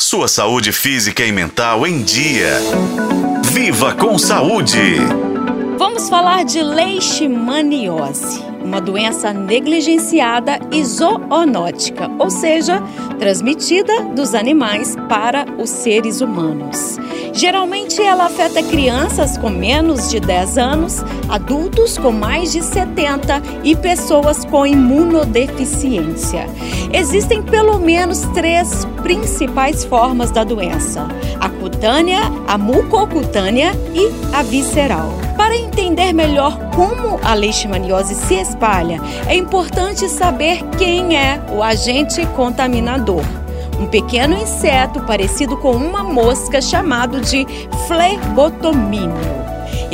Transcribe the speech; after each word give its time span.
Sua 0.00 0.26
saúde 0.26 0.72
física 0.72 1.24
e 1.24 1.30
mental 1.30 1.86
em 1.86 2.02
dia. 2.02 2.58
Viva 3.44 3.94
com 3.94 4.18
saúde! 4.18 4.98
Vamos 5.78 6.08
falar 6.08 6.44
de 6.44 6.60
leishmaniose, 6.62 8.42
uma 8.62 8.80
doença 8.80 9.32
negligenciada 9.32 10.58
e 10.72 10.84
zoonótica, 10.84 12.10
ou 12.18 12.28
seja, 12.28 12.82
transmitida 13.20 14.02
dos 14.16 14.34
animais 14.34 14.96
para 15.08 15.46
os 15.58 15.70
seres 15.70 16.20
humanos. 16.20 16.96
Geralmente 17.34 18.00
ela 18.00 18.26
afeta 18.26 18.62
crianças 18.62 19.36
com 19.36 19.50
menos 19.50 20.08
de 20.08 20.20
10 20.20 20.56
anos, 20.56 21.04
adultos 21.28 21.98
com 21.98 22.12
mais 22.12 22.52
de 22.52 22.62
70 22.62 23.42
e 23.64 23.74
pessoas 23.74 24.44
com 24.44 24.64
imunodeficiência. 24.64 26.46
Existem 26.92 27.42
pelo 27.42 27.80
menos 27.80 28.20
três 28.34 28.84
principais 29.02 29.84
formas 29.84 30.30
da 30.30 30.44
doença: 30.44 31.08
a 31.40 31.48
cutânea, 31.48 32.20
a 32.46 32.56
mucocutânea 32.56 33.72
e 33.92 34.08
a 34.32 34.42
visceral. 34.42 35.12
Para 35.36 35.56
entender 35.56 36.12
melhor 36.12 36.56
como 36.70 37.18
a 37.20 37.34
leishmaniose 37.34 38.14
se 38.14 38.34
espalha, 38.34 39.00
é 39.26 39.34
importante 39.34 40.08
saber 40.08 40.62
quem 40.78 41.16
é 41.16 41.40
o 41.52 41.64
agente 41.64 42.24
contaminador 42.36 43.24
um 43.78 43.86
pequeno 43.86 44.36
inseto 44.36 45.00
parecido 45.02 45.56
com 45.56 45.72
uma 45.72 46.02
mosca 46.02 46.60
chamado 46.60 47.20
de 47.20 47.46
flebotomínio. 47.86 49.43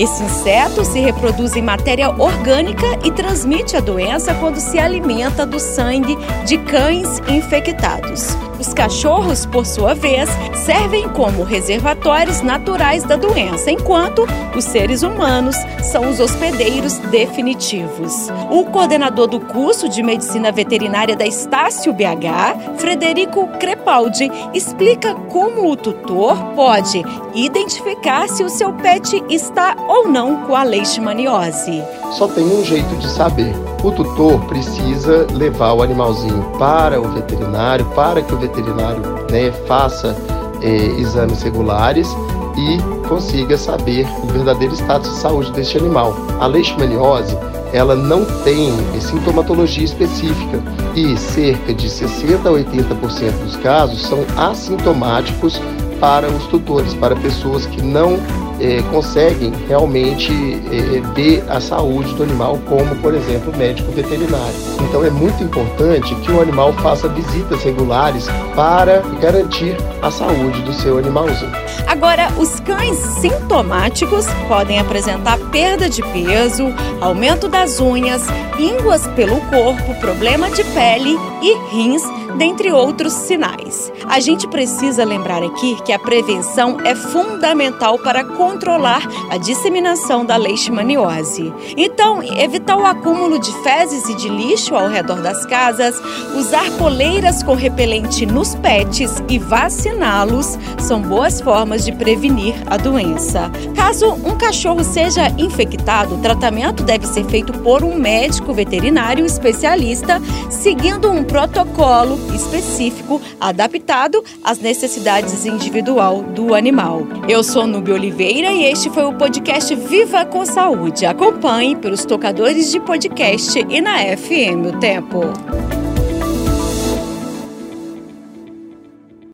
Esse 0.00 0.22
inseto 0.22 0.82
se 0.82 0.98
reproduz 0.98 1.54
em 1.56 1.60
matéria 1.60 2.08
orgânica 2.08 2.86
e 3.04 3.12
transmite 3.12 3.76
a 3.76 3.80
doença 3.80 4.32
quando 4.32 4.56
se 4.56 4.78
alimenta 4.78 5.44
do 5.44 5.60
sangue 5.60 6.16
de 6.46 6.56
cães 6.56 7.18
infectados. 7.28 8.34
Os 8.58 8.74
cachorros, 8.74 9.46
por 9.46 9.64
sua 9.64 9.94
vez, 9.94 10.28
servem 10.54 11.08
como 11.08 11.42
reservatórios 11.42 12.42
naturais 12.42 13.02
da 13.04 13.16
doença, 13.16 13.70
enquanto 13.70 14.26
os 14.54 14.64
seres 14.64 15.02
humanos 15.02 15.56
são 15.82 16.10
os 16.10 16.20
hospedeiros 16.20 16.98
definitivos. 17.10 18.28
O 18.50 18.66
coordenador 18.66 19.28
do 19.28 19.40
curso 19.40 19.88
de 19.88 20.02
medicina 20.02 20.52
veterinária 20.52 21.16
da 21.16 21.26
Estácio 21.26 21.90
BH, 21.94 22.76
Frederico 22.76 23.48
Crepaldi, 23.58 24.30
explica 24.52 25.14
como 25.14 25.70
o 25.70 25.76
tutor 25.76 26.36
pode 26.54 27.02
identificar 27.34 28.28
se 28.28 28.44
o 28.44 28.50
seu 28.50 28.74
pet 28.74 29.24
está 29.30 29.74
ou 29.90 30.06
não 30.06 30.36
com 30.46 30.54
a 30.54 30.62
leishmaniose. 30.62 31.82
Só 32.12 32.28
tem 32.28 32.44
um 32.44 32.64
jeito 32.64 32.94
de 32.96 33.08
saber. 33.08 33.52
O 33.82 33.90
tutor 33.90 34.38
precisa 34.44 35.26
levar 35.32 35.72
o 35.72 35.82
animalzinho 35.82 36.44
para 36.58 37.00
o 37.00 37.08
veterinário, 37.08 37.84
para 37.86 38.22
que 38.22 38.32
o 38.32 38.38
veterinário 38.38 39.02
né, 39.28 39.50
faça 39.66 40.16
eh, 40.62 41.00
exames 41.00 41.42
regulares 41.42 42.08
e 42.56 43.08
consiga 43.08 43.58
saber 43.58 44.06
o 44.22 44.26
verdadeiro 44.26 44.74
estado 44.74 45.02
de 45.02 45.16
saúde 45.16 45.50
deste 45.50 45.76
animal. 45.76 46.14
A 46.38 46.46
leishmaniose 46.46 47.36
ela 47.72 47.96
não 47.96 48.24
tem 48.44 48.72
sintomatologia 49.00 49.84
específica 49.84 50.62
e 50.94 51.16
cerca 51.16 51.74
de 51.74 51.88
60 51.88 52.48
a 52.48 52.52
80% 52.52 53.44
dos 53.44 53.56
casos 53.56 54.02
são 54.02 54.24
assintomáticos 54.36 55.60
para 56.00 56.28
os 56.28 56.46
tutores, 56.46 56.94
para 56.94 57.14
pessoas 57.14 57.66
que 57.66 57.82
não 57.82 58.18
é, 58.60 58.82
conseguem 58.90 59.52
realmente 59.66 60.30
é, 60.70 61.00
ver 61.14 61.42
a 61.48 61.60
saúde 61.60 62.14
do 62.14 62.22
animal, 62.22 62.58
como, 62.68 62.94
por 62.96 63.14
exemplo, 63.14 63.52
o 63.52 63.56
médico 63.56 63.90
veterinário. 63.92 64.54
Então 64.80 65.04
é 65.04 65.10
muito 65.10 65.42
importante 65.42 66.14
que 66.16 66.30
o 66.30 66.40
animal 66.40 66.72
faça 66.74 67.08
visitas 67.08 67.62
regulares 67.62 68.26
para 68.54 69.00
garantir 69.20 69.76
a 70.02 70.10
saúde 70.10 70.60
do 70.62 70.72
seu 70.72 70.98
animalzinho. 70.98 71.52
Agora, 71.86 72.28
os 72.38 72.60
cães 72.60 72.96
sintomáticos 72.96 74.26
podem 74.46 74.78
apresentar 74.78 75.38
perda 75.50 75.88
de 75.88 76.02
peso, 76.02 76.66
aumento 77.00 77.48
das 77.48 77.80
unhas, 77.80 78.26
ínguas 78.58 79.06
pelo 79.08 79.40
corpo, 79.42 79.94
problema 80.00 80.50
de 80.50 80.62
pele 80.64 81.18
e 81.42 81.56
rins 81.70 82.02
dentre 82.38 82.72
outros 82.72 83.12
sinais. 83.12 83.92
A 84.08 84.20
gente 84.20 84.46
precisa 84.48 85.04
lembrar 85.04 85.42
aqui 85.42 85.80
que 85.82 85.92
a 85.92 85.98
prevenção 85.98 86.78
é 86.84 86.94
fundamental 86.94 87.98
para 87.98 88.24
controlar 88.24 89.02
a 89.30 89.36
disseminação 89.36 90.24
da 90.24 90.36
leishmaniose. 90.36 91.52
Então, 91.76 92.22
evitar 92.22 92.76
o 92.76 92.86
acúmulo 92.86 93.38
de 93.38 93.52
fezes 93.62 94.08
e 94.08 94.14
de 94.14 94.28
lixo 94.28 94.74
ao 94.74 94.88
redor 94.88 95.20
das 95.20 95.44
casas, 95.46 96.00
usar 96.36 96.70
coleiras 96.78 97.42
com 97.42 97.54
repelente 97.54 98.26
nos 98.26 98.54
pets 98.54 99.22
e 99.28 99.38
vaciná-los 99.38 100.58
são 100.78 101.00
boas 101.00 101.40
formas 101.40 101.84
de 101.84 101.92
prevenir 101.92 102.54
a 102.66 102.76
doença. 102.76 103.50
Caso 103.74 104.12
um 104.12 104.36
cachorro 104.36 104.84
seja 104.84 105.28
infectado, 105.38 106.14
o 106.14 106.18
tratamento 106.18 106.82
deve 106.82 107.06
ser 107.06 107.24
feito 107.24 107.52
por 107.60 107.82
um 107.82 107.96
médico 107.96 108.52
veterinário 108.52 109.24
especialista, 109.24 110.20
seguindo 110.48 111.10
um 111.10 111.24
protocolo 111.24 112.19
específico 112.34 113.20
adaptado 113.40 114.22
às 114.42 114.58
necessidades 114.58 115.44
individual 115.46 116.22
do 116.22 116.54
animal. 116.54 117.02
Eu 117.28 117.42
sou 117.42 117.66
Nubia 117.66 117.94
Oliveira 117.94 118.50
e 118.50 118.64
este 118.64 118.90
foi 118.90 119.04
o 119.04 119.14
podcast 119.14 119.74
Viva 119.74 120.24
com 120.24 120.44
Saúde. 120.44 121.06
Acompanhe 121.06 121.76
pelos 121.76 122.04
tocadores 122.04 122.70
de 122.70 122.80
podcast 122.80 123.58
e 123.68 123.80
na 123.80 123.98
FM 124.16 124.74
O 124.74 124.78
Tempo. 124.78 125.79